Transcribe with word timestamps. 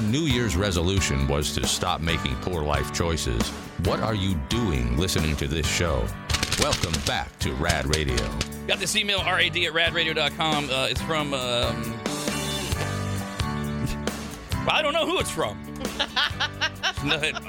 your 0.00 0.10
New 0.10 0.26
Year's 0.26 0.56
resolution 0.56 1.26
was 1.26 1.54
to 1.54 1.66
stop 1.66 2.00
making 2.00 2.34
poor 2.36 2.62
life 2.62 2.92
choices, 2.92 3.48
what 3.84 4.00
are 4.00 4.14
you 4.14 4.34
doing 4.48 4.96
listening 4.96 5.36
to 5.36 5.48
this 5.48 5.66
show? 5.66 6.06
Welcome 6.58 6.92
back 7.06 7.36
to 7.40 7.52
Rad 7.54 7.94
Radio. 7.94 8.16
Got 8.66 8.78
this 8.78 8.96
email, 8.96 9.20
rad 9.20 9.66
at 9.66 9.72
radradio.com. 9.72 10.70
Uh, 10.70 10.88
it's 10.90 11.02
from. 11.02 11.34
Um, 11.34 12.00
I 14.68 14.82
don't 14.82 14.92
know 14.92 15.06
who 15.06 15.18
it's 15.18 15.30
from. 15.30 15.58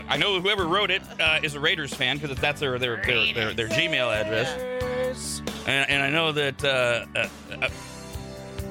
I 0.10 0.18
know 0.18 0.40
whoever 0.40 0.66
wrote 0.66 0.92
it 0.92 1.02
uh, 1.20 1.40
is 1.44 1.56
a 1.56 1.60
Raiders 1.60 1.94
fan 1.94 2.18
because 2.18 2.38
that's 2.38 2.60
their 2.60 2.80
their, 2.80 3.02
their 3.06 3.34
their 3.34 3.54
their 3.54 3.68
Gmail 3.68 4.14
address. 4.14 5.42
And, 5.68 5.90
and 5.90 6.04
I 6.04 6.10
know 6.10 6.32
that 6.32 6.64
uh, 6.64 7.06
uh, 7.16 7.28
uh, 7.62 7.70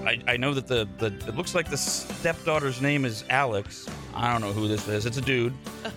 I, 0.07 0.19
I 0.27 0.37
know 0.37 0.55
that 0.55 0.67
the, 0.67 0.89
the 0.99 1.07
it 1.29 1.37
looks 1.37 1.55
like 1.55 1.71
the 1.71 1.77
stepdaughter's 1.77 2.81
name 2.81 3.05
is 3.05 3.25
Alex. 3.31 3.87
I 4.15 4.33
don't 4.33 4.41
know 4.41 4.53
who 4.53 4.67
this 4.69 4.89
is. 4.89 5.07
It's 5.07 5.19
a 5.19 5.23
dude. 5.23 5.55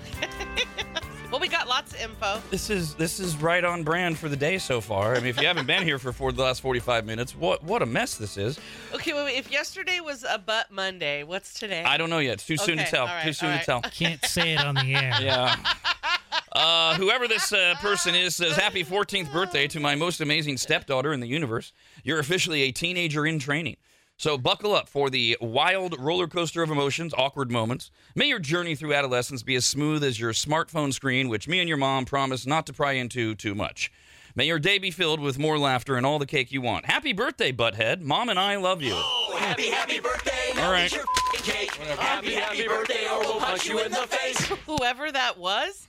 Well, 1.33 1.39
we 1.39 1.47
got 1.47 1.67
lots 1.67 1.95
of 1.95 1.99
info. 1.99 2.39
This 2.51 2.69
is 2.69 2.93
this 2.93 3.19
is 3.19 3.35
right 3.37 3.63
on 3.63 3.81
brand 3.81 4.19
for 4.19 4.29
the 4.29 4.35
day 4.37 4.59
so 4.59 4.79
far. 4.79 5.15
I 5.15 5.17
mean, 5.17 5.29
if 5.29 5.41
you 5.41 5.47
haven't 5.47 5.65
been 5.65 5.81
here 5.81 5.97
for, 5.97 6.13
for 6.13 6.31
the 6.31 6.43
last 6.43 6.61
45 6.61 7.07
minutes, 7.07 7.35
what 7.35 7.63
what 7.63 7.81
a 7.81 7.87
mess 7.87 8.19
this 8.19 8.37
is. 8.37 8.59
Okay, 8.93 9.13
wait, 9.13 9.23
wait, 9.23 9.37
if 9.39 9.51
yesterday 9.51 9.99
was 9.99 10.23
a 10.29 10.37
butt 10.37 10.69
Monday, 10.69 11.23
what's 11.23 11.55
today? 11.55 11.83
I 11.83 11.97
don't 11.97 12.11
know 12.11 12.19
yet. 12.19 12.33
It's 12.33 12.45
too 12.45 12.55
soon 12.55 12.77
to 12.77 12.83
Okay, 12.83 12.91
tell. 12.91 13.07
all 13.07 13.15
right, 13.15 13.23
too 13.23 13.33
soon 13.33 13.51
all 13.51 13.57
to 13.57 13.65
tell. 13.65 13.81
Can't 13.91 14.23
say 14.23 14.53
it 14.53 14.59
on 14.59 14.75
the 14.75 14.93
air. 14.93 15.11
Yeah. 15.23 15.55
Uh, 16.51 16.93
whoever 16.97 17.27
this 17.27 17.51
uh, 17.51 17.73
person 17.79 18.13
is 18.13 18.35
says, 18.35 18.55
Happy 18.55 18.83
14th 18.83 19.33
birthday 19.33 19.67
to 19.69 19.79
my 19.79 19.95
most 19.95 20.21
amazing 20.21 20.57
stepdaughter 20.57 21.13
in 21.13 21.19
the 21.19 21.27
universe. 21.27 21.73
You're 22.03 22.19
officially 22.19 22.61
a 22.61 22.71
teenager 22.71 23.25
in 23.25 23.39
training. 23.39 23.77
So 24.17 24.37
buckle 24.37 24.73
up 24.75 24.87
for 24.87 25.09
the 25.09 25.37
wild 25.41 25.99
roller 25.99 26.27
coaster 26.27 26.61
of 26.63 26.69
emotions, 26.69 27.13
awkward 27.17 27.51
moments. 27.51 27.91
May 28.15 28.27
your 28.27 28.39
journey 28.39 28.75
through 28.75 28.93
adolescence 28.93 29.43
be 29.43 29.55
as 29.55 29.65
smooth 29.65 30.03
as 30.03 30.19
your 30.19 30.31
smartphone 30.33 30.93
screen, 30.93 31.29
which 31.29 31.47
me 31.47 31.59
and 31.59 31.67
your 31.67 31.77
mom 31.79 32.05
promise 32.05 32.45
not 32.45 32.65
to 32.67 32.73
pry 32.73 32.93
into 32.93 33.35
too 33.35 33.55
much. 33.55 33.91
May 34.35 34.45
your 34.45 34.59
day 34.59 34.77
be 34.77 34.91
filled 34.91 35.19
with 35.19 35.37
more 35.37 35.59
laughter 35.59 35.95
and 35.95 36.05
all 36.05 36.19
the 36.19 36.25
cake 36.25 36.51
you 36.51 36.61
want. 36.61 36.85
Happy 36.85 37.11
birthday, 37.13 37.51
butthead. 37.51 38.01
Mom 38.01 38.29
and 38.29 38.39
I 38.39 38.55
love 38.55 38.81
you. 38.81 38.93
Oh, 38.95 39.35
Happy, 39.37 39.69
happy 39.69 39.99
birthday. 39.99 40.61
All 40.61 40.71
right. 40.71 40.91
Your 40.91 41.01
f***ing 41.03 41.41
cake. 41.53 41.71
Happy, 41.75 42.33
happy 42.33 42.67
birthday, 42.67 43.07
or 43.11 43.19
we'll 43.19 43.39
punch 43.39 43.67
you 43.67 43.79
in 43.79 43.91
the 43.91 44.07
face. 44.07 44.39
Whoever 44.65 45.11
that 45.11 45.37
was, 45.37 45.87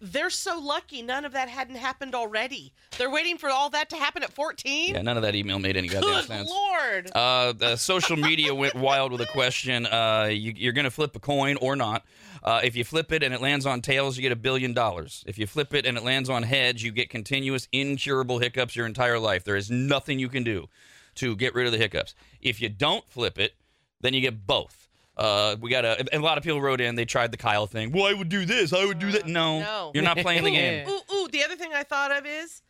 they're 0.00 0.30
so 0.30 0.58
lucky 0.58 1.02
none 1.02 1.24
of 1.24 1.32
that 1.32 1.48
hadn't 1.48 1.76
happened 1.76 2.14
already. 2.14 2.72
They're 2.98 3.10
waiting 3.10 3.38
for 3.38 3.50
all 3.50 3.70
that 3.70 3.90
to 3.90 3.96
happen 3.96 4.22
at 4.22 4.32
14? 4.32 4.94
Yeah, 4.94 5.02
none 5.02 5.16
of 5.16 5.22
that 5.22 5.34
email 5.34 5.58
made 5.58 5.76
any 5.76 5.88
goddamn 5.88 6.10
Good 6.12 6.24
sense. 6.26 6.50
lord. 6.50 7.10
Uh, 7.14 7.52
the 7.52 7.76
social 7.76 8.16
media 8.16 8.54
went 8.54 8.74
wild 8.74 9.12
with 9.12 9.20
a 9.20 9.26
question. 9.26 9.86
Uh, 9.86 10.28
you, 10.30 10.52
you're 10.56 10.72
going 10.72 10.84
to 10.84 10.90
flip 10.90 11.14
a 11.16 11.20
coin 11.20 11.56
or 11.60 11.76
not. 11.76 12.04
Uh, 12.42 12.60
if 12.64 12.74
you 12.74 12.84
flip 12.84 13.12
it 13.12 13.22
and 13.22 13.34
it 13.34 13.40
lands 13.40 13.66
on 13.66 13.82
tails, 13.82 14.16
you 14.16 14.22
get 14.22 14.32
a 14.32 14.36
billion 14.36 14.72
dollars. 14.72 15.22
If 15.26 15.38
you 15.38 15.46
flip 15.46 15.74
it 15.74 15.84
and 15.84 15.96
it 15.98 16.04
lands 16.04 16.30
on 16.30 16.42
heads, 16.42 16.82
you 16.82 16.90
get 16.92 17.10
continuous, 17.10 17.68
incurable 17.72 18.38
hiccups 18.38 18.74
your 18.74 18.86
entire 18.86 19.18
life. 19.18 19.44
There 19.44 19.56
is 19.56 19.70
nothing 19.70 20.18
you 20.18 20.28
can 20.28 20.42
do 20.42 20.68
to 21.16 21.36
get 21.36 21.54
rid 21.54 21.66
of 21.66 21.72
the 21.72 21.78
hiccups. 21.78 22.14
If 22.40 22.62
you 22.62 22.68
don't 22.70 23.06
flip 23.08 23.38
it, 23.38 23.54
then 24.00 24.14
you 24.14 24.22
get 24.22 24.46
both. 24.46 24.88
Uh, 25.20 25.54
we 25.60 25.68
got 25.70 25.84
a, 25.84 26.16
a 26.16 26.18
lot 26.18 26.38
of 26.38 26.44
people 26.44 26.60
wrote 26.62 26.80
in. 26.80 26.94
They 26.94 27.04
tried 27.04 27.30
the 27.30 27.36
Kyle 27.36 27.66
thing. 27.66 27.92
Well, 27.92 28.06
I 28.06 28.14
would 28.14 28.30
do 28.30 28.46
this. 28.46 28.72
I 28.72 28.86
would 28.86 28.98
do 28.98 29.12
that. 29.12 29.26
No, 29.26 29.60
no. 29.60 29.90
you're 29.94 30.02
not 30.02 30.16
playing 30.16 30.44
the 30.44 30.50
game. 30.50 30.88
Ooh, 30.88 31.14
ooh, 31.14 31.28
the 31.28 31.44
other 31.44 31.56
thing 31.56 31.72
I 31.74 31.82
thought 31.82 32.10
of 32.10 32.24
is 32.26 32.62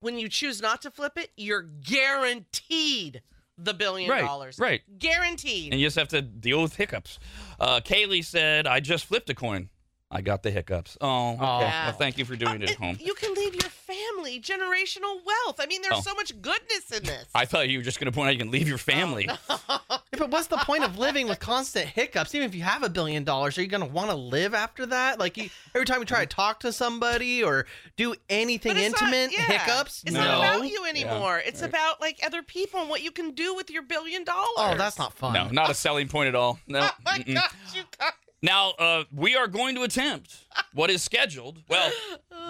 when 0.00 0.16
you 0.16 0.28
choose 0.28 0.62
not 0.62 0.80
to 0.82 0.90
flip 0.92 1.18
it, 1.18 1.30
you're 1.36 1.62
guaranteed 1.62 3.22
the 3.56 3.74
billion 3.74 4.08
Right, 4.10 4.24
dollars. 4.24 4.58
right. 4.58 4.82
Guaranteed. 4.98 5.72
and 5.72 5.80
you 5.80 5.86
just 5.88 5.96
have 5.96 6.08
to 6.08 6.22
deal 6.22 6.62
with 6.62 6.76
hiccups. 6.76 7.18
Uh, 7.58 7.80
Kaylee 7.80 8.24
said, 8.24 8.66
"I 8.68 8.78
just 8.80 9.04
flipped 9.06 9.28
a 9.30 9.34
coin. 9.34 9.68
I 10.10 10.20
got 10.22 10.42
the 10.42 10.50
hiccups. 10.50 10.96
Oh, 11.00 11.32
okay. 11.32 11.42
Yeah. 11.42 11.86
Well, 11.88 11.96
thank 11.98 12.16
you 12.16 12.24
for 12.24 12.34
doing 12.36 12.62
it 12.62 12.70
at 12.70 12.76
home. 12.76 12.96
You 13.00 13.12
can 13.14 13.34
leave 13.34 13.54
your 13.54 13.62
family 13.70 14.07
generational 14.24 15.24
wealth. 15.24 15.60
I 15.60 15.66
mean, 15.66 15.82
there's 15.82 15.94
Oh. 15.98 16.00
so 16.00 16.14
much 16.14 16.32
goodness 16.40 16.90
in 16.94 17.04
this. 17.04 17.26
I 17.34 17.44
thought 17.44 17.68
you 17.68 17.78
were 17.78 17.84
just 17.84 17.98
going 18.00 18.06
to 18.10 18.12
point 18.12 18.28
out 18.28 18.32
you 18.32 18.38
can 18.38 18.50
leave 18.50 18.68
your 18.68 18.78
family. 18.78 19.28
Oh, 19.48 19.80
Yeah, 19.88 19.98
but 20.18 20.30
what's 20.30 20.48
the 20.48 20.56
point 20.58 20.84
of 20.84 20.98
living 20.98 21.28
with 21.28 21.40
constant 21.40 21.86
hiccups? 21.88 22.34
Even 22.34 22.46
if 22.48 22.54
you 22.54 22.62
have 22.62 22.82
a 22.82 22.88
billion 22.88 23.24
dollars, 23.24 23.56
are 23.58 23.62
you 23.62 23.68
going 23.68 23.86
to 23.86 23.92
want 23.92 24.10
to 24.10 24.16
live 24.16 24.54
after 24.54 24.86
that? 24.86 25.18
Like 25.18 25.36
you, 25.36 25.48
every 25.74 25.86
time 25.86 26.00
you 26.00 26.04
try 26.06 26.20
to 26.24 26.26
mm. 26.26 26.36
talk 26.36 26.60
to 26.60 26.72
somebody 26.72 27.42
or 27.42 27.66
do 27.96 28.14
anything 28.28 28.74
But 28.74 28.82
it's 28.82 29.00
not- 29.00 29.12
intimate, 29.12 29.32
yeah. 29.38 29.58
hiccups? 29.58 30.02
It's 30.04 30.14
no. 30.14 30.20
not 30.20 30.56
about 30.56 30.70
you 30.70 30.84
anymore. 30.86 31.40
It's 31.44 31.62
about 31.62 32.00
like 32.00 32.18
other 32.24 32.42
people 32.42 32.80
and 32.80 32.88
what 32.90 33.02
you 33.02 33.10
can 33.10 33.32
do 33.32 33.54
with 33.54 33.70
your 33.70 33.82
billion 33.82 34.24
dollars. 34.24 34.48
Oh, 34.56 34.74
that's 34.76 34.98
not 34.98 35.12
fun. 35.14 35.32
No, 35.32 35.48
not 35.48 35.70
a 35.70 35.74
selling 35.74 36.08
point 36.08 36.28
at 36.28 36.34
all. 36.34 36.58
No. 36.66 36.80
Oh 36.88 36.90
my 37.04 37.18
mm-mm. 37.18 37.34
gosh, 37.34 37.52
you 37.74 37.82
guys. 37.98 38.12
Now, 38.40 38.70
uh, 38.78 39.04
we 39.12 39.34
are 39.36 39.48
going 39.48 39.74
to 39.74 39.82
attempt 39.82 40.44
what 40.72 40.90
is 40.90 41.02
scheduled. 41.02 41.60
Well, 41.68 41.90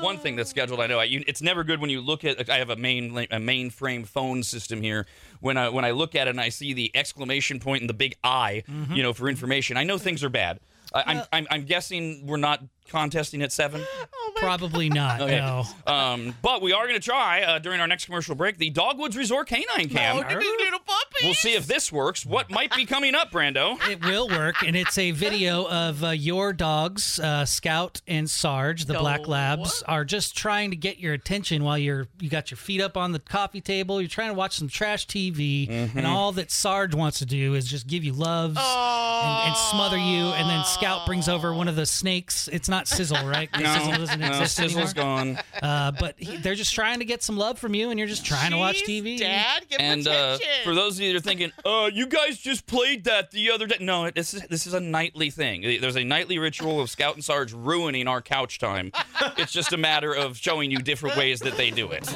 one 0.01 0.19
thing 0.19 0.37
that's 0.37 0.51
scheduled, 0.51 0.81
I 0.81 0.87
know. 0.87 0.99
I, 0.99 1.05
you, 1.05 1.25
it's 1.27 1.41
never 1.41 1.65
good 1.65 1.81
when 1.81 1.89
you 1.89 2.01
look 2.03 2.25
at. 2.25 2.51
I 2.51 2.59
have 2.59 2.69
a 2.69 2.77
main 2.77 3.17
a 3.17 3.39
mainframe 3.39 4.07
phone 4.07 4.43
system 4.43 4.83
here. 4.83 5.07
When 5.41 5.57
I 5.57 5.71
when 5.71 5.85
I 5.87 5.93
look 5.93 6.15
at 6.15 6.27
it 6.27 6.31
and 6.31 6.41
I 6.41 6.51
see 6.51 6.75
the 6.75 6.91
exclamation 6.95 7.59
point 7.59 7.81
and 7.83 7.89
the 7.89 7.95
big 7.95 8.17
I, 8.23 8.65
Mm-hmm. 8.69 8.95
you 8.95 9.03
know, 9.03 9.13
for 9.15 9.29
information, 9.31 9.77
I 9.79 9.85
know 9.85 9.97
things 9.99 10.23
are 10.23 10.29
bad. 10.29 10.61
I, 10.95 11.03
I'm, 11.07 11.23
I'm 11.33 11.47
I'm 11.51 11.65
guessing 11.65 12.27
we're 12.27 12.39
not 12.39 12.63
contesting 12.89 13.43
at 13.43 13.53
seven. 13.53 13.83
Oh 13.85 14.33
my 14.35 14.41
Probably 14.41 14.89
not. 14.89 15.21
Okay. 15.21 15.37
No. 15.39 15.65
Um, 15.87 16.35
but 16.43 16.63
we 16.63 16.73
are 16.73 16.87
going 16.87 16.99
to 16.99 17.05
try 17.05 17.43
uh, 17.43 17.59
during 17.59 17.81
our 17.81 17.87
next 17.87 18.07
commercial 18.07 18.35
break 18.35 18.57
the 18.59 18.71
Dogwoods 18.71 19.17
Resort 19.17 19.49
Canine 19.49 19.89
Cam. 19.91 20.17
Oh, 20.19 20.23
did 21.21 21.27
we 21.27 21.27
get 21.27 21.27
a 21.27 21.27
puppy? 21.27 21.27
We'll 21.27 21.35
see 21.35 21.55
if 21.55 21.67
this 21.67 21.93
works. 21.93 22.25
What 22.27 22.51
might 22.51 22.75
be 22.75 22.85
coming 22.87 23.15
up, 23.15 23.31
Brando? 23.31 23.79
It 23.89 24.05
will 24.05 24.29
work, 24.29 24.63
and 24.67 24.77
it's 24.77 24.97
a 24.99 25.11
video 25.11 25.67
of 25.69 26.03
uh, 26.05 26.11
your 26.11 26.53
dogs, 26.53 27.19
uh, 27.19 27.45
Scout 27.45 28.01
and 28.07 28.29
Sarge, 28.29 28.85
the 28.87 28.95
Go 28.95 29.01
Black 29.01 29.27
Labs, 29.29 29.83
what? 29.83 29.89
are 29.93 30.05
just 30.05 30.37
trying 30.37 30.71
to 30.71 30.77
get 30.77 30.99
your 30.99 31.13
attention 31.15 31.65
while 31.65 31.79
you're 31.79 32.07
you 32.21 32.29
got 32.31 32.51
your 32.51 32.59
feet 32.59 32.81
up 32.81 32.97
on 32.97 33.13
the 33.13 33.19
coffee 33.19 33.61
table. 33.61 34.01
You're 34.01 34.09
trying 34.09 34.29
to 34.29 34.35
watch 34.35 34.57
some 34.59 34.69
trash 34.69 35.07
TV, 35.07 35.69
and 35.69 36.07
all 36.07 36.33
that 36.33 36.51
Sarge 36.51 36.95
wants 36.95 37.19
to 37.19 37.27
do 37.27 37.55
is 37.55 37.67
just 37.67 37.87
give 37.87 38.05
you 38.05 38.13
loves 38.13 38.57
and, 38.59 39.49
and 39.49 39.57
smother 39.57 39.97
you. 39.97 40.27
And 40.39 40.49
then 40.49 40.65
Scout 40.65 41.07
brings 41.07 41.29
over 41.29 41.53
one 41.55 41.69
of 41.69 41.77
the 41.77 41.87
snakes. 41.87 42.49
It's 42.53 42.69
not 42.69 42.87
Sizzle, 42.89 43.27
right? 43.27 43.51
'Cause 43.53 43.63
Sizzle 43.77 43.93
doesn't 43.99 44.21
no, 44.21 44.27
exist 44.29 44.57
Sizzle's 44.57 44.95
anymore. 44.97 45.35
gone. 45.35 45.39
Uh, 45.63 45.91
but 45.93 46.15
he, 46.19 46.37
they're 46.37 46.55
just 46.55 46.75
trying 46.75 46.99
to 47.01 47.05
get 47.05 47.23
some 47.23 47.37
love 47.37 47.59
from 47.59 47.75
you, 47.75 47.91
and 47.91 47.99
you're 47.99 48.09
just 48.09 48.25
trying 48.25 48.51
to 48.53 48.57
watch 48.59 48.83
Jeez, 48.85 49.03
TV. 49.03 49.19
Dad, 49.19 49.65
give 49.69 49.81
him 49.81 49.91
And 49.93 50.07
uh, 50.09 50.11
attention. 50.37 50.49
for 50.65 50.75
those 50.75 50.97
of 50.99 51.03
you 51.03 51.08
that 51.13 51.17
are 51.17 51.21
thinking, 51.21 51.53
uh, 51.65 51.91
you 51.93 52.07
guys 52.07 52.39
just 52.39 52.67
played 52.67 53.05
that 53.05 53.31
the 53.31 53.51
other 53.51 53.67
day. 53.67 53.77
No, 53.81 54.11
this 54.11 54.35
is 54.35 54.43
this 54.43 54.67
is 54.67 54.75
a 54.75 54.81
nightly 54.81 55.31
thing. 55.31 55.81
There's 55.81 55.97
a 55.97 56.05
nightly 56.05 56.39
ritual 56.39 56.81
of 56.81 56.91
Scout 56.91 57.15
and 57.15 57.25
Sarge 57.25 57.53
ruining 57.53 58.07
our 58.09 58.23
couch 58.23 58.59
time. 58.59 58.93
it's 59.37 59.53
just 59.53 59.73
a 59.73 59.77
matter 59.77 60.13
of 60.13 60.37
showing 60.37 60.71
you 60.71 60.79
different 60.79 61.17
ways 61.17 61.41
that 61.41 61.57
they 61.57 61.71
do 61.71 61.91
it. 61.91 62.07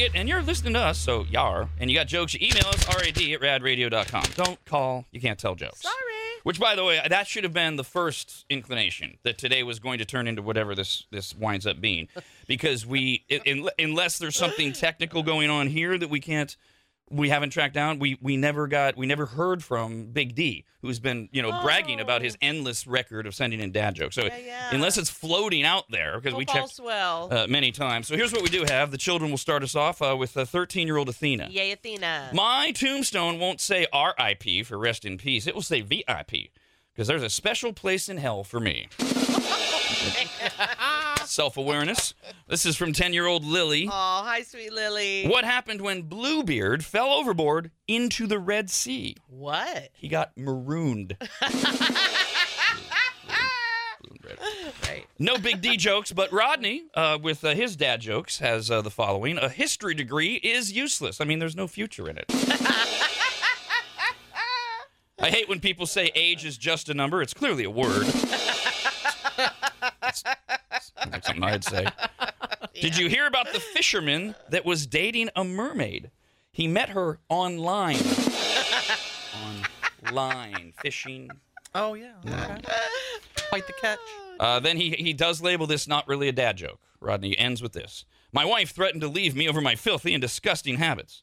If 0.00 0.04
you're 0.04 0.08
a 0.08 0.12
maggot 0.12 0.20
and 0.20 0.28
you're 0.30 0.42
listening 0.42 0.72
to 0.74 0.80
us, 0.80 0.98
so 0.98 1.24
yar, 1.24 1.68
and 1.78 1.90
you 1.90 1.96
got 1.96 2.06
jokes, 2.06 2.32
you 2.32 2.48
email 2.48 2.66
us, 2.68 2.86
rad 2.88 3.08
at 3.08 3.40
radradio.com. 3.62 4.22
Don't 4.34 4.64
call, 4.64 5.04
you 5.10 5.20
can't 5.20 5.38
tell 5.38 5.54
jokes. 5.54 5.82
Sorry. 5.82 5.94
Which, 6.42 6.58
by 6.58 6.74
the 6.74 6.84
way, 6.84 7.02
that 7.06 7.26
should 7.26 7.44
have 7.44 7.52
been 7.52 7.76
the 7.76 7.84
first 7.84 8.46
inclination 8.48 9.18
that 9.24 9.36
today 9.36 9.62
was 9.62 9.78
going 9.78 9.98
to 9.98 10.06
turn 10.06 10.26
into 10.26 10.40
whatever 10.40 10.74
this 10.74 11.04
this 11.10 11.36
winds 11.36 11.66
up 11.66 11.82
being, 11.82 12.08
because 12.46 12.86
we, 12.86 13.24
in, 13.28 13.68
unless 13.78 14.18
there's 14.18 14.36
something 14.36 14.72
technical 14.72 15.22
going 15.22 15.50
on 15.50 15.66
here 15.66 15.98
that 15.98 16.08
we 16.08 16.18
can't, 16.18 16.56
we 17.10 17.28
haven't 17.28 17.50
tracked 17.50 17.74
down. 17.74 17.98
We 17.98 18.18
we 18.20 18.36
never 18.36 18.66
got, 18.66 18.96
we 18.96 19.06
never 19.06 19.26
heard 19.26 19.64
from 19.64 20.06
Big 20.06 20.34
D, 20.34 20.64
who's 20.80 21.00
been 21.00 21.28
you 21.32 21.42
know 21.42 21.60
bragging 21.62 22.00
about 22.00 22.22
his 22.22 22.36
endless 22.40 22.86
record 22.86 23.26
of 23.26 23.34
sending 23.34 23.60
in 23.60 23.72
dad 23.72 23.94
jokes. 23.96 24.14
So 24.14 24.24
Yeah, 24.24 24.36
yeah. 24.38 24.68
unless 24.72 24.96
it's 24.96 25.10
floating 25.10 25.64
out 25.64 25.84
there, 25.90 26.20
because 26.20 26.36
we 26.36 26.44
checked 26.44 26.78
well. 26.82 27.28
uh, 27.32 27.46
many 27.48 27.72
times. 27.72 28.06
So 28.06 28.16
here's 28.16 28.32
what 28.32 28.42
we 28.42 28.48
do 28.48 28.64
have. 28.68 28.90
The 28.90 28.98
children 28.98 29.30
will 29.30 29.38
start 29.38 29.62
us 29.62 29.74
off 29.74 30.00
uh, 30.00 30.16
with 30.18 30.36
a 30.36 30.46
13 30.46 30.86
year 30.86 30.96
old 30.96 31.08
Athena. 31.08 31.48
Yay, 31.50 31.72
Athena. 31.72 32.30
My 32.32 32.70
tombstone 32.72 33.38
won't 33.38 33.60
say 33.60 33.86
RIP 33.92 34.64
for 34.64 34.78
rest 34.78 35.04
in 35.04 35.18
peace. 35.18 35.46
It 35.46 35.54
will 35.54 35.62
say 35.62 35.80
VIP 35.80 36.50
because 36.94 37.08
there's 37.08 37.22
a 37.22 37.30
special 37.30 37.72
place 37.72 38.08
in 38.08 38.18
hell 38.18 38.44
for 38.44 38.60
me. 38.60 38.88
Self 41.40 41.56
awareness. 41.56 42.12
This 42.48 42.66
is 42.66 42.76
from 42.76 42.92
10 42.92 43.14
year 43.14 43.24
old 43.24 43.46
Lily. 43.46 43.86
Oh, 43.86 43.90
hi, 43.90 44.42
sweet 44.42 44.74
Lily. 44.74 45.26
What 45.26 45.46
happened 45.46 45.80
when 45.80 46.02
Bluebeard 46.02 46.84
fell 46.84 47.14
overboard 47.14 47.70
into 47.88 48.26
the 48.26 48.38
Red 48.38 48.68
Sea? 48.68 49.16
What? 49.26 49.88
He 49.94 50.08
got 50.08 50.36
marooned. 50.36 51.16
Right. 54.86 55.06
No 55.18 55.38
big 55.38 55.60
D 55.60 55.76
jokes, 55.76 56.12
but 56.12 56.32
Rodney, 56.32 56.84
uh, 56.94 57.18
with 57.20 57.44
uh, 57.44 57.54
his 57.54 57.74
dad 57.76 58.00
jokes, 58.00 58.38
has 58.38 58.70
uh, 58.70 58.80
the 58.80 58.90
following: 58.90 59.38
A 59.38 59.48
history 59.48 59.94
degree 59.94 60.34
is 60.34 60.72
useless. 60.72 61.20
I 61.20 61.24
mean, 61.24 61.38
there's 61.38 61.56
no 61.56 61.66
future 61.66 62.08
in 62.08 62.16
it. 62.16 62.26
I 65.18 65.30
hate 65.30 65.48
when 65.48 65.60
people 65.60 65.86
say 65.86 66.10
age 66.14 66.44
is 66.44 66.56
just 66.56 66.88
a 66.88 66.94
number. 66.94 67.22
It's 67.22 67.34
clearly 67.34 67.64
a 67.64 67.70
word. 67.70 68.06
That's- 70.00 70.24
sounds 71.10 71.26
something 71.26 71.44
I'd 71.44 71.64
say. 71.64 71.86
Did 72.80 72.96
you 72.96 73.08
hear 73.08 73.26
about 73.26 73.52
the 73.52 73.60
fisherman 73.60 74.34
that 74.48 74.64
was 74.64 74.86
dating 74.86 75.30
a 75.36 75.44
mermaid? 75.44 76.10
He 76.52 76.66
met 76.66 76.90
her 76.90 77.18
online. 77.28 77.98
online. 80.06 80.72
Fishing. 80.80 81.30
Oh 81.74 81.94
yeah. 81.94 82.14
Okay. 82.26 82.60
Quite 83.48 83.66
the 83.66 83.72
catch. 83.80 83.98
Uh, 84.38 84.58
then 84.60 84.76
he, 84.76 84.90
he 84.90 85.12
does 85.12 85.42
label 85.42 85.66
this 85.66 85.86
not 85.86 86.08
really 86.08 86.28
a 86.28 86.32
dad 86.32 86.56
joke. 86.56 86.80
Rodney 87.00 87.38
ends 87.38 87.62
with 87.62 87.72
this 87.72 88.04
My 88.32 88.44
wife 88.44 88.70
threatened 88.70 89.00
to 89.02 89.08
leave 89.08 89.34
me 89.34 89.48
over 89.48 89.60
my 89.60 89.74
filthy 89.74 90.14
and 90.14 90.20
disgusting 90.20 90.76
habits. 90.76 91.22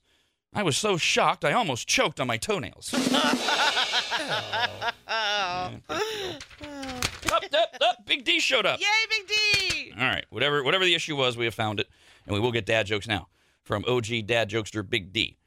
I 0.54 0.64
was 0.64 0.78
so 0.78 0.98
shocked 0.98 1.44
I 1.46 1.54
almost 1.54 1.88
choked 1.88 2.20
on 2.20 2.28
my 2.28 2.38
toenails. 2.38 2.94
Oh. 4.28 5.72
up, 5.90 7.44
up, 7.54 7.78
up, 7.82 8.06
Big 8.06 8.24
D 8.26 8.40
showed 8.40 8.66
up. 8.66 8.80
Yay, 8.80 8.86
Big 9.10 9.28
D! 9.28 9.94
All 9.98 10.06
right, 10.06 10.26
whatever 10.30 10.64
whatever 10.64 10.86
the 10.86 10.96
issue 10.96 11.16
was, 11.16 11.38
we 11.38 11.46
have 11.46 11.54
found 11.54 11.80
it, 11.80 11.88
and 12.26 12.34
we 12.34 12.40
will 12.40 12.52
get 12.52 12.66
dad 12.66 12.86
jokes 12.86 13.08
now 13.08 13.28
from 13.64 13.84
OG 13.88 14.26
dad 14.26 14.50
jokester 14.50 14.88
Big 14.88 15.12
D. 15.14 15.38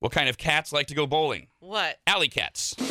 What 0.00 0.12
kind 0.12 0.28
of 0.28 0.38
cats 0.38 0.72
like 0.72 0.86
to 0.88 0.94
go 0.94 1.06
bowling? 1.06 1.48
What? 1.60 1.98
Alley 2.06 2.28
cats. 2.28 2.74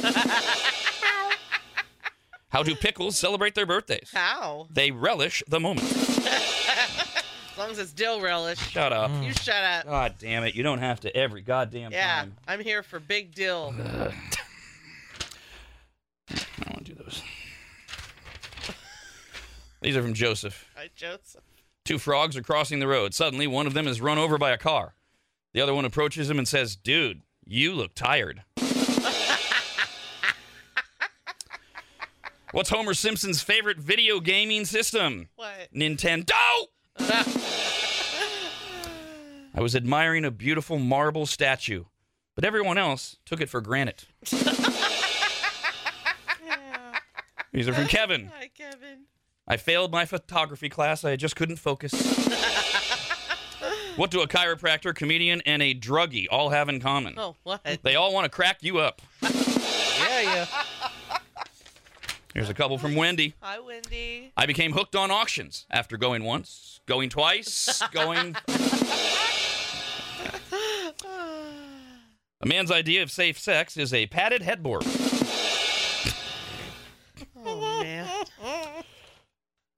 How 2.50 2.64
do 2.64 2.76
pickles 2.76 3.16
celebrate 3.18 3.54
their 3.56 3.66
birthdays? 3.68 4.10
How? 4.14 4.68
They 4.72 4.90
relish 4.92 5.44
the 5.48 5.60
moment. 5.60 5.88
As 5.92 7.58
long 7.58 7.72
as 7.72 7.80
it's 7.80 7.92
dill 7.92 8.22
relish. 8.22 8.58
Shut 8.58 8.94
up. 8.94 9.12
You 9.22 9.34
shut 9.34 9.64
up. 9.64 9.86
God 9.86 10.16
damn 10.18 10.44
it! 10.46 10.56
You 10.56 10.64
don't 10.64 10.80
have 10.80 11.02
to 11.02 11.14
every 11.16 11.42
goddamn 11.42 11.92
Yeah, 11.92 12.20
time. 12.22 12.36
I'm 12.48 12.62
here 12.62 12.82
for 12.84 13.00
big 13.00 13.36
dill. 13.36 13.74
I 13.78 14.12
don't 16.30 16.74
want 16.74 16.86
to 16.86 16.94
do 16.94 17.04
those. 17.04 17.22
These 19.82 19.96
are 19.96 20.02
from 20.02 20.14
Joseph. 20.14 20.70
Hi, 20.76 20.90
Joseph. 20.96 21.44
Two 21.86 21.98
frogs 21.98 22.36
are 22.36 22.44
crossing 22.44 22.80
the 22.80 22.88
road. 22.88 23.14
Suddenly, 23.14 23.48
one 23.48 23.66
of 23.66 23.74
them 23.74 23.88
is 23.88 24.02
run 24.02 24.18
over 24.18 24.38
by 24.38 24.52
a 24.52 24.58
car. 24.58 24.94
The 25.54 25.62
other 25.62 25.74
one 25.74 25.86
approaches 25.86 26.30
him 26.30 26.38
and 26.38 26.48
says, 26.48 26.76
Dude, 26.76 27.22
you 27.46 27.74
look 27.74 27.96
tired. 27.96 28.44
What's 32.52 32.70
Homer 32.70 32.94
Simpson's 32.94 33.42
favorite 33.42 33.78
video 33.78 34.20
gaming 34.20 34.66
system? 34.66 35.30
What? 35.36 35.70
Nintendo! 35.74 36.34
I 39.56 39.62
was 39.62 39.76
admiring 39.76 40.26
a 40.26 40.32
beautiful 40.32 40.78
marble 40.80 41.26
statue, 41.26 41.86
but 42.36 42.44
everyone 42.44 42.78
else 42.78 43.18
took 43.26 43.40
it 43.42 43.50
for 43.50 43.62
granite. 43.62 44.06
These 47.52 47.68
are 47.68 47.74
from 47.74 47.88
Kevin. 47.88 48.32
Hi, 48.38 48.50
Kevin. 48.56 49.06
I 49.50 49.58
failed 49.58 49.92
my 49.92 50.06
photography 50.06 50.70
class. 50.70 51.04
I 51.04 51.16
just 51.16 51.36
couldn't 51.36 51.56
focus. 51.58 51.92
what 53.96 54.12
do 54.12 54.22
a 54.22 54.28
chiropractor, 54.28 54.94
comedian, 54.94 55.42
and 55.46 55.64
a 55.64 55.74
druggie 55.74 56.28
all 56.30 56.50
have 56.50 56.70
in 56.70 56.80
common? 56.80 57.16
Oh, 57.18 57.36
what? 57.44 57.66
They 57.82 57.96
all 57.96 58.14
want 58.14 58.26
to 58.26 58.30
crack 58.30 58.62
you 58.62 58.78
up. 58.78 59.02
Yeah, 59.24 60.22
yeah. 60.22 60.46
Here's 62.36 62.50
a 62.50 62.54
couple 62.54 62.78
from 62.78 62.94
Wendy. 62.96 63.34
Hi, 63.42 63.60
Wendy. 63.60 64.32
I 64.38 64.46
became 64.46 64.72
hooked 64.74 64.96
on 64.96 65.10
auctions 65.10 65.66
after 65.72 65.98
going 65.98 66.24
once, 66.24 66.80
going 66.86 67.10
twice, 67.10 67.82
going. 67.92 68.36
A 72.42 72.46
man's 72.46 72.72
idea 72.72 73.02
of 73.02 73.10
safe 73.10 73.40
sex 73.40 73.76
is 73.78 73.94
a 73.94 74.06
padded 74.08 74.44
headboard. 74.44 74.86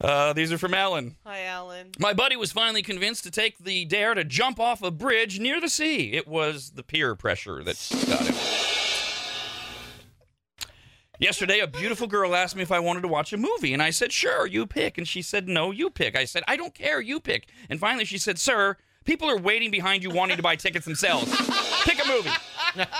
Uh, 0.01 0.33
these 0.33 0.51
are 0.51 0.57
from 0.57 0.73
Alan. 0.73 1.15
Hi, 1.25 1.43
Alan. 1.43 1.91
My 1.99 2.13
buddy 2.13 2.35
was 2.35 2.51
finally 2.51 2.81
convinced 2.81 3.23
to 3.25 3.31
take 3.31 3.59
the 3.59 3.85
dare 3.85 4.15
to 4.15 4.23
jump 4.23 4.59
off 4.59 4.81
a 4.81 4.89
bridge 4.89 5.39
near 5.39 5.61
the 5.61 5.69
sea. 5.69 6.13
It 6.13 6.27
was 6.27 6.71
the 6.71 6.81
peer 6.81 7.15
pressure 7.15 7.63
that 7.63 7.87
got 8.07 8.25
him. 8.25 8.35
Yesterday, 11.19 11.59
a 11.59 11.67
beautiful 11.67 12.07
girl 12.07 12.33
asked 12.35 12.55
me 12.55 12.63
if 12.63 12.71
I 12.71 12.79
wanted 12.79 13.01
to 13.01 13.07
watch 13.07 13.31
a 13.31 13.37
movie, 13.37 13.73
and 13.73 13.83
I 13.83 13.91
said, 13.91 14.11
Sure, 14.11 14.47
you 14.47 14.65
pick. 14.65 14.97
And 14.97 15.07
she 15.07 15.21
said, 15.21 15.47
No, 15.47 15.69
you 15.69 15.91
pick. 15.91 16.15
I 16.15 16.25
said, 16.25 16.41
I 16.47 16.55
don't 16.57 16.73
care, 16.73 16.99
you 16.99 17.19
pick. 17.19 17.47
And 17.69 17.79
finally, 17.79 18.05
she 18.05 18.17
said, 18.17 18.39
Sir, 18.39 18.77
people 19.05 19.29
are 19.29 19.37
waiting 19.37 19.69
behind 19.69 20.01
you 20.01 20.09
wanting 20.09 20.37
to 20.37 20.43
buy 20.43 20.55
tickets 20.55 20.85
themselves. 20.85 21.31
pick 21.83 22.03
a 22.03 22.07
movie. 22.07 22.31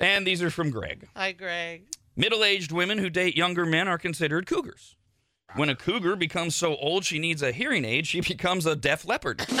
And 0.00 0.26
these 0.26 0.42
are 0.42 0.48
from 0.48 0.70
Greg. 0.70 1.06
Hi, 1.14 1.32
Greg. 1.32 1.82
Middle 2.16 2.44
aged 2.44 2.72
women 2.72 2.98
who 2.98 3.10
date 3.10 3.36
younger 3.36 3.64
men 3.64 3.88
are 3.88 3.98
considered 3.98 4.46
cougars. 4.46 4.96
When 5.56 5.68
a 5.68 5.74
cougar 5.74 6.16
becomes 6.16 6.54
so 6.54 6.76
old 6.76 7.04
she 7.04 7.18
needs 7.18 7.42
a 7.42 7.52
hearing 7.52 7.84
aid, 7.84 8.06
she 8.06 8.20
becomes 8.28 8.66
a 8.66 8.76
deaf 8.76 9.04
leopard. 9.06 9.44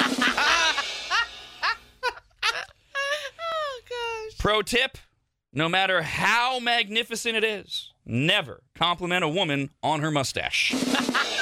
Oh, 3.52 3.80
gosh. 3.88 4.38
Pro 4.38 4.62
tip 4.62 4.96
no 5.52 5.68
matter 5.68 6.02
how 6.02 6.60
magnificent 6.60 7.36
it 7.36 7.44
is, 7.44 7.92
never 8.06 8.62
compliment 8.74 9.24
a 9.24 9.28
woman 9.28 9.70
on 9.82 10.00
her 10.00 10.10
mustache. 10.10 10.74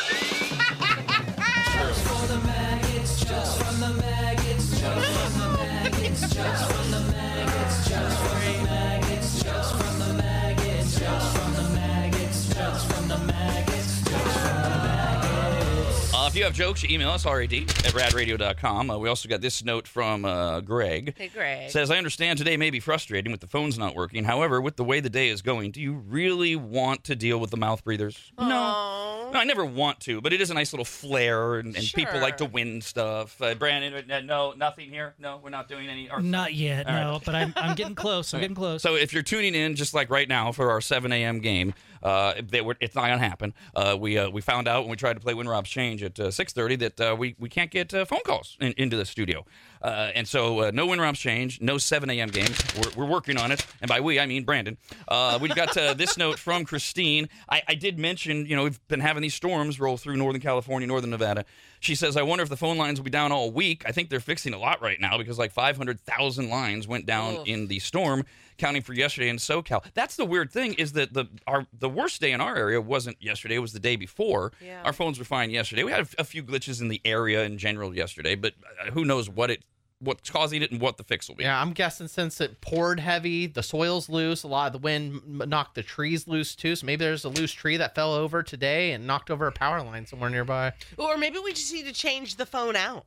if 16.29 16.37
you 16.37 16.45
have 16.45 16.53
jokes, 16.53 16.83
you 16.83 16.95
email 16.95 17.09
us, 17.11 17.25
rad 17.25 17.53
at 17.53 17.67
radradio.com. 17.95 18.91
Uh, 18.91 18.99
we 18.99 19.09
also 19.09 19.29
got 19.31 19.41
this 19.41 19.65
note 19.65 19.89
from 19.89 20.27
uh, 20.27 20.61
Greg. 20.61 21.15
Hey, 21.17 21.29
Greg. 21.29 21.71
Says, 21.71 21.91
I 21.91 21.97
understand 21.97 22.39
today 22.39 22.59
may 22.59 22.69
be 22.71 22.81
frustrating 22.81 23.33
with 23.33 23.41
the 23.41 23.47
phones 23.47 23.79
not 23.79 23.95
working. 23.97 24.25
However, 24.25 24.61
with 24.61 24.77
the 24.77 24.85
way 24.85 25.01
the 25.01 25.09
day 25.09 25.29
is 25.29 25.41
going, 25.41 25.71
do 25.71 25.81
you 25.81 25.95
really 25.95 26.55
want 26.55 27.05
to 27.05 27.17
deal 27.17 27.39
with 27.39 27.51
the 27.51 27.57
mouth 27.57 27.83
breathers? 27.83 28.31
No. 28.39 29.31
No, 29.33 29.39
I 29.39 29.45
never 29.45 29.65
want 29.65 30.01
to, 30.01 30.21
but 30.23 30.33
it 30.33 30.41
is 30.41 30.51
a 30.51 30.55
nice 30.55 30.73
little 30.73 30.87
flair, 30.87 31.57
and, 31.57 31.77
and 31.77 31.85
people 31.95 32.19
like 32.19 32.39
to 32.39 32.47
win 32.47 32.81
stuff. 32.81 33.41
Uh, 33.43 33.55
Brandon, 33.55 34.11
uh, 34.11 34.21
no, 34.21 34.53
nothing 34.57 34.89
here. 34.89 35.15
No, 35.19 35.39
we're 35.43 35.51
not 35.51 35.69
doing 35.69 35.87
any. 35.89 36.09
Or, 36.11 36.21
Not 36.23 36.55
yet, 36.55 36.87
All 36.87 36.95
right. 36.95 37.03
no. 37.03 37.21
But 37.25 37.35
I'm, 37.35 37.53
I'm 37.57 37.75
getting 37.75 37.95
close. 37.95 38.33
I'm 38.33 38.39
Okay. 38.39 38.45
getting 38.45 38.55
close. 38.55 38.81
So 38.83 38.95
if 38.97 39.13
you're 39.13 39.23
tuning 39.23 39.55
in, 39.55 39.75
just 39.77 39.93
like 39.93 40.09
right 40.09 40.27
now 40.29 40.51
for 40.53 40.71
our 40.71 40.81
7 40.81 41.13
a.m. 41.13 41.41
game, 41.41 41.75
uh, 42.03 42.35
they 42.43 42.63
were, 42.63 42.77
it's 42.81 42.95
not 42.95 43.03
gonna 43.09 43.19
happen. 43.19 43.53
Uh, 43.75 43.97
we 44.01 44.17
uh, 44.17 44.31
we 44.31 44.41
found 44.41 44.67
out 44.67 44.85
when 44.85 44.91
we 44.91 44.97
tried 44.97 45.15
to 45.15 45.21
play 45.21 45.35
Win 45.35 45.47
Rob's 45.49 45.69
Change 45.69 46.03
at 46.03 46.18
uh, 46.21 46.31
6:30 46.31 46.79
that 46.79 47.01
uh, 47.01 47.17
we 47.17 47.35
we 47.39 47.49
can't 47.49 47.71
get 47.71 47.95
uh, 47.95 48.05
phone 48.05 48.23
calls 48.25 48.57
in, 48.61 48.73
into 48.77 48.97
the 48.97 49.05
studio, 49.05 49.45
uh, 49.83 50.11
and 50.15 50.27
so 50.27 50.61
uh, 50.61 50.71
no 50.73 50.87
Win 50.87 51.01
Rob's 51.01 51.19
Change, 51.19 51.61
no 51.61 51.79
7 51.79 52.09
a.m. 52.11 52.29
games. 52.29 52.59
We're, 52.77 53.05
we're 53.05 53.11
working 53.11 53.37
on 53.37 53.53
it, 53.53 53.65
and 53.81 53.89
by 53.89 54.01
we 54.01 54.19
I 54.19 54.27
mean 54.27 54.45
Brandon. 54.45 54.77
Uh, 55.07 55.39
we 55.41 55.49
got 55.49 55.77
uh, 55.77 55.95
this 55.95 56.17
note 56.17 56.39
from 56.39 56.65
Christine. 56.65 57.29
I, 57.49 57.63
I 57.69 57.75
did 57.75 57.99
mention, 57.99 58.47
you 58.47 58.57
know, 58.57 58.65
we've 58.65 58.89
been 58.89 59.01
having 59.01 59.23
these 59.23 59.35
storms 59.35 59.79
roll 59.81 59.97
through 59.97 60.17
Northern 60.17 60.41
California, 60.41 60.87
Northern 60.87 61.11
Nevada. 61.11 61.45
She 61.81 61.95
says, 61.95 62.17
I 62.17 62.23
wonder 62.23 62.43
if 62.43 62.49
the 62.49 62.57
phone 62.57 62.77
lines 62.77 62.99
will 62.99 63.05
be 63.05 63.11
down 63.11 63.31
all 63.31 63.51
week. 63.51 63.85
I 63.87 63.93
think 63.93 64.11
they're 64.11 64.21
fixing 64.21 64.53
a 64.53 64.59
lot 64.59 64.83
right 64.83 65.01
now 65.01 65.17
because 65.17 65.39
like 65.39 65.53
500,000 65.53 66.49
lines 66.49 66.89
went 66.89 67.07
down 67.07 67.37
Oof. 67.37 67.47
in 67.47 67.69
the 67.69 67.79
storm, 67.79 68.25
counting 68.57 68.83
for 68.83 68.93
yesterday 68.93 69.29
in 69.29 69.37
SoCal. 69.37 69.85
That's 69.95 70.17
the 70.17 70.25
weird 70.25 70.51
thing 70.51 70.75
is 70.75 70.93
that 70.93 71.15
the 71.15 71.27
our 71.47 71.67
the 71.73 71.89
worst 71.89 72.21
day 72.21 72.33
in 72.33 72.41
our 72.41 72.57
area 72.57 72.81
wasn't 72.81 73.17
yesterday; 73.23 73.55
it 73.55 73.61
was 73.61 73.73
the 73.73 73.81
day 73.81 73.97
before. 73.97 74.53
Yeah. 74.61 74.83
Our 74.85 74.93
phones 74.93 75.19
were 75.19 75.25
fine 75.25 75.51
yesterday. 75.51 75.85
We 75.85 75.93
had 75.93 76.09
a, 76.19 76.23
a 76.23 76.25
few 76.25 76.43
glitches 76.43 76.81
in 76.81 76.89
the 76.89 77.01
area 77.05 77.45
in 77.45 77.59
general 77.59 77.95
yesterday, 77.95 78.35
but 78.35 78.55
uh, 78.85 78.91
who 78.91 79.05
knows 79.05 79.31
what 79.31 79.51
it 79.51 79.63
what's 80.01 80.31
causing 80.31 80.63
it 80.63 80.71
and 80.71 80.81
what 80.81 80.97
the 80.97 81.05
fix 81.05 81.29
will 81.29 81.37
be. 81.37 81.45
Yeah, 81.45 81.61
I'm 81.61 81.73
guessing 81.73 82.09
since 82.09 82.41
it 82.41 82.61
poured 82.61 83.01
heavy, 83.01 83.47
the 83.47 83.63
soil's 83.63 84.09
loose. 84.09 84.43
A 84.43 84.49
lot 84.49 84.67
of 84.69 84.73
the 84.73 84.79
wind 84.79 85.23
knocked 85.27 85.75
the 85.75 85.83
trees 85.83 86.29
loose 86.29 86.55
too. 86.55 86.77
So 86.77 86.87
maybe 86.87 87.05
there's 87.05 87.25
a 87.25 87.29
loose 87.29 87.53
tree 87.53 87.77
that 87.77 87.95
fell 87.95 88.13
over 88.15 88.43
today 88.43 88.93
and 88.93 89.07
knocked 89.07 89.31
over 89.31 89.47
a 89.47 89.53
power 89.53 89.83
line 89.83 90.07
somewhere 90.07 90.31
nearby. 90.31 90.73
Or 90.97 91.17
maybe 91.17 91.39
we 91.39 91.53
just 91.53 91.73
need 91.73 91.87
to 91.87 91.93
change 91.93 92.37
the 92.37 92.47
phone 92.47 92.77
out. 92.77 93.07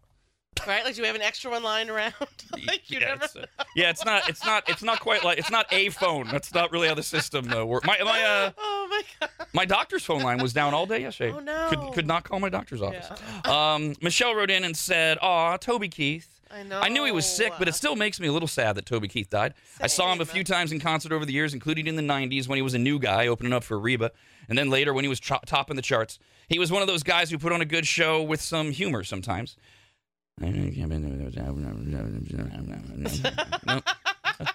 Right? 0.67 0.83
Like, 0.83 0.95
do 0.95 1.01
we 1.01 1.07
have 1.07 1.15
an 1.15 1.21
extra 1.21 1.49
one 1.49 1.63
lying 1.63 1.89
around? 1.89 2.13
like, 2.67 2.91
you 2.91 2.99
yeah, 2.99 3.07
never. 3.07 3.23
it's, 3.23 3.35
uh, 3.35 3.45
yeah, 3.75 3.89
it's 3.89 4.03
not. 4.05 4.29
It's 4.29 4.45
not. 4.45 4.69
It's 4.69 4.83
not 4.83 4.99
quite 4.99 5.23
like. 5.23 5.39
It's 5.39 5.49
not 5.49 5.65
a 5.71 5.89
phone. 5.89 6.27
That's 6.27 6.53
not 6.53 6.71
really 6.71 6.87
how 6.89 6.93
the 6.93 7.01
system 7.01 7.51
uh, 7.51 7.65
works. 7.65 7.87
My 7.87 7.97
my 8.03 8.21
uh, 8.21 8.51
Oh, 8.57 8.87
my 8.89 9.01
God. 9.19 9.29
my 9.53 9.65
doctor's 9.65 10.03
phone 10.03 10.21
line 10.21 10.39
was 10.39 10.51
down 10.53 10.73
all 10.73 10.85
day 10.85 10.99
yesterday. 11.01 11.33
Oh, 11.35 11.39
no. 11.39 11.67
Could 11.69 11.93
could 11.93 12.05
not 12.05 12.25
call 12.25 12.39
my 12.39 12.49
doctor's 12.49 12.81
office. 12.81 13.09
Um, 13.45 13.95
Michelle 14.01 14.35
wrote 14.35 14.51
in 14.51 14.63
and 14.65 14.75
said, 14.75 15.17
"Aw, 15.21 15.57
Toby 15.57 15.87
Keith." 15.87 16.40
I 16.53 16.63
know. 16.63 16.79
I 16.81 16.89
knew 16.89 17.05
he 17.05 17.11
was 17.11 17.25
sick, 17.25 17.53
but 17.59 17.67
it 17.67 17.75
still 17.75 17.95
makes 17.95 18.19
me 18.19 18.27
a 18.27 18.33
little 18.33 18.47
sad 18.47 18.75
that 18.75 18.85
Toby 18.85 19.07
Keith 19.07 19.29
died. 19.29 19.53
I 19.79 19.87
saw 19.87 20.11
him 20.11 20.21
a 20.21 20.25
few 20.25 20.43
times 20.43 20.71
in 20.71 20.79
concert 20.79 21.11
over 21.11 21.25
the 21.25 21.33
years, 21.33 21.53
including 21.53 21.87
in 21.87 21.95
the 21.95 22.01
90s 22.01 22.47
when 22.47 22.57
he 22.57 22.61
was 22.61 22.73
a 22.73 22.79
new 22.79 22.99
guy 22.99 23.27
opening 23.27 23.53
up 23.53 23.63
for 23.63 23.79
Reba, 23.79 24.11
and 24.49 24.57
then 24.57 24.69
later 24.69 24.93
when 24.93 25.03
he 25.05 25.09
was 25.09 25.19
cho- 25.19 25.39
topping 25.45 25.75
the 25.75 25.81
charts. 25.81 26.19
He 26.49 26.59
was 26.59 26.71
one 26.71 26.81
of 26.81 26.87
those 26.87 27.03
guys 27.03 27.29
who 27.31 27.37
put 27.37 27.53
on 27.53 27.61
a 27.61 27.65
good 27.65 27.87
show 27.87 28.21
with 28.21 28.41
some 28.41 28.71
humor 28.71 29.03
sometimes. 29.03 29.55
Nope. 33.67 33.83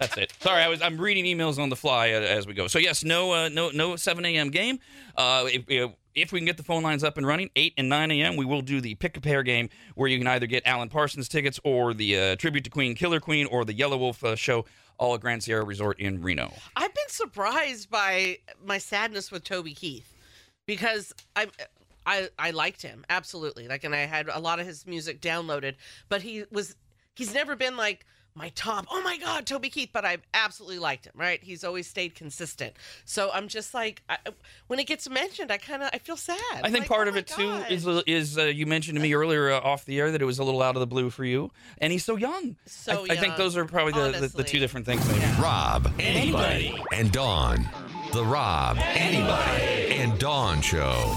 That's 0.00 0.16
it. 0.16 0.32
Sorry, 0.40 0.62
I 0.62 0.68
was 0.68 0.82
I'm 0.82 0.98
reading 1.00 1.24
emails 1.24 1.58
on 1.60 1.68
the 1.68 1.76
fly 1.76 2.10
uh, 2.10 2.20
as 2.20 2.44
we 2.46 2.54
go. 2.54 2.66
So 2.66 2.78
yes, 2.80 3.04
no 3.04 3.30
uh, 3.32 3.48
no 3.48 3.70
no 3.70 3.94
7 3.94 4.24
a.m. 4.24 4.50
game. 4.50 4.80
Uh, 5.16 5.46
if, 5.50 5.64
if- 5.68 5.90
if 6.16 6.32
we 6.32 6.40
can 6.40 6.46
get 6.46 6.56
the 6.56 6.62
phone 6.62 6.82
lines 6.82 7.04
up 7.04 7.18
and 7.18 7.26
running, 7.26 7.50
8 7.54 7.74
and 7.76 7.88
9 7.88 8.10
a.m., 8.10 8.36
we 8.36 8.46
will 8.46 8.62
do 8.62 8.80
the 8.80 8.94
pick 8.96 9.16
a 9.16 9.20
pair 9.20 9.42
game 9.42 9.68
where 9.94 10.08
you 10.08 10.18
can 10.18 10.26
either 10.26 10.46
get 10.46 10.66
Alan 10.66 10.88
Parsons 10.88 11.28
tickets 11.28 11.60
or 11.62 11.94
the 11.94 12.18
uh, 12.18 12.36
tribute 12.36 12.64
to 12.64 12.70
Queen 12.70 12.94
Killer 12.94 13.20
Queen 13.20 13.46
or 13.46 13.64
the 13.64 13.74
Yellow 13.74 13.98
Wolf 13.98 14.24
uh, 14.24 14.34
show, 14.34 14.64
all 14.98 15.14
at 15.14 15.20
Grand 15.20 15.44
Sierra 15.44 15.62
Resort 15.62 16.00
in 16.00 16.22
Reno. 16.22 16.52
I've 16.74 16.94
been 16.94 17.08
surprised 17.08 17.90
by 17.90 18.38
my 18.64 18.78
sadness 18.78 19.30
with 19.30 19.44
Toby 19.44 19.74
Keith 19.74 20.14
because 20.64 21.12
I 21.36 21.48
I 22.06 22.28
I 22.38 22.50
liked 22.50 22.80
him 22.80 23.04
absolutely. 23.10 23.68
Like 23.68 23.84
and 23.84 23.94
I 23.94 24.06
had 24.06 24.28
a 24.32 24.40
lot 24.40 24.58
of 24.58 24.66
his 24.66 24.86
music 24.86 25.20
downloaded, 25.20 25.74
but 26.08 26.22
he 26.22 26.44
was 26.50 26.76
he's 27.14 27.34
never 27.34 27.56
been 27.56 27.76
like 27.76 28.06
my 28.36 28.50
top. 28.50 28.86
Oh 28.90 29.02
my 29.02 29.16
god, 29.16 29.46
Toby 29.46 29.70
Keith, 29.70 29.88
but 29.92 30.04
I've 30.04 30.22
absolutely 30.34 30.78
liked 30.78 31.06
him, 31.06 31.14
right? 31.16 31.42
He's 31.42 31.64
always 31.64 31.86
stayed 31.86 32.14
consistent. 32.14 32.74
So 33.04 33.30
I'm 33.32 33.48
just 33.48 33.72
like 33.74 34.02
I, 34.08 34.18
when 34.66 34.78
it 34.78 34.86
gets 34.86 35.08
mentioned, 35.08 35.50
I 35.50 35.56
kind 35.56 35.82
of 35.82 35.90
I 35.92 35.98
feel 35.98 36.16
sad. 36.16 36.38
I 36.52 36.70
think 36.70 36.80
Like, 36.80 36.88
part 36.88 37.06
oh 37.06 37.10
of 37.10 37.14
my 37.14 37.20
it 37.20 37.26
too 37.26 37.52
is 37.70 37.86
is 38.06 38.38
uh, 38.38 38.42
you 38.44 38.66
mentioned 38.66 38.96
to 38.96 39.02
me 39.02 39.14
earlier 39.14 39.50
uh, 39.50 39.60
off 39.60 39.86
the 39.86 39.98
air 39.98 40.12
that 40.12 40.20
it 40.20 40.26
was 40.26 40.38
a 40.38 40.44
little 40.44 40.62
out 40.62 40.76
of 40.76 40.80
the 40.80 40.86
blue 40.86 41.10
for 41.10 41.24
you, 41.24 41.50
and 41.78 41.92
he's 41.92 42.04
so 42.04 42.16
young. 42.16 42.56
So 42.66 43.06
I, 43.08 43.14
I 43.14 43.16
think 43.16 43.36
those 43.36 43.56
are 43.56 43.64
probably 43.64 43.92
the, 43.92 44.20
the, 44.20 44.28
the 44.28 44.44
two 44.44 44.58
different 44.58 44.86
things. 44.86 45.06
Maybe. 45.08 45.24
Rob, 45.40 45.90
anybody, 45.98 46.78
and 46.92 47.10
Dawn. 47.10 47.66
The 48.12 48.24
Rob, 48.24 48.78
anybody, 48.78 49.94
and 49.96 50.18
Dawn 50.18 50.60
Show. 50.60 51.16